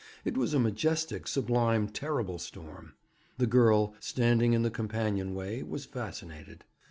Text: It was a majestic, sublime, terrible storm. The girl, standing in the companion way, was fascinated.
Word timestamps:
It 0.25 0.35
was 0.35 0.55
a 0.55 0.59
majestic, 0.59 1.27
sublime, 1.27 1.87
terrible 1.87 2.39
storm. 2.39 2.95
The 3.37 3.45
girl, 3.45 3.93
standing 3.99 4.53
in 4.53 4.63
the 4.63 4.71
companion 4.71 5.35
way, 5.35 5.61
was 5.61 5.85
fascinated. 5.85 6.65